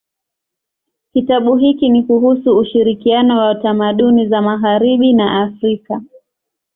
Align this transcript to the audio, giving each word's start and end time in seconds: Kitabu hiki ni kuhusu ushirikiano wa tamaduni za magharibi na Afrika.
Kitabu 1.13 1.57
hiki 1.57 1.89
ni 1.89 2.03
kuhusu 2.03 2.57
ushirikiano 2.57 3.37
wa 3.37 3.55
tamaduni 3.55 4.27
za 4.27 4.41
magharibi 4.41 5.13
na 5.13 5.41
Afrika. 5.43 6.01